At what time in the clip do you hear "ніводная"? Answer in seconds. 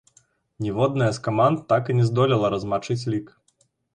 0.67-1.09